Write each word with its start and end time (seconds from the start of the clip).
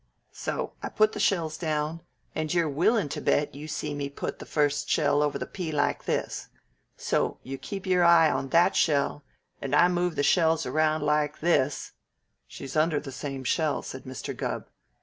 So 0.33 0.73
I 0.81 0.89
put 0.89 1.11
the 1.11 1.19
shells 1.19 1.59
down, 1.59 2.01
and 2.33 2.51
you're 2.51 2.67
willin' 2.67 3.07
to 3.09 3.21
bet 3.21 3.53
you 3.53 3.67
see 3.67 3.93
me 3.93 4.09
put 4.09 4.39
the 4.39 4.47
first 4.47 4.89
shell 4.89 5.21
over 5.21 5.37
the 5.37 5.45
pea 5.45 5.71
like 5.71 6.05
this. 6.05 6.47
So 6.97 7.37
you 7.43 7.59
keep 7.59 7.85
your 7.85 8.03
eye 8.03 8.31
on 8.31 8.49
that 8.49 8.75
shell, 8.75 9.23
and 9.61 9.75
I 9.75 9.87
move 9.89 10.15
the 10.15 10.23
shells 10.23 10.65
around 10.65 11.03
like 11.03 11.39
this" 11.39 11.91
"She's 12.47 12.75
under 12.75 12.99
the 12.99 13.11
same 13.11 13.43
shell," 13.43 13.83
said 13.83 14.05
Mr. 14.05 14.35
Gubb. 14.35 14.65